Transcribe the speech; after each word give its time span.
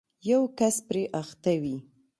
یو 0.29 0.41
کس 0.57 0.75
پرې 0.87 1.03
اخته 1.21 1.53
وي 1.61 1.75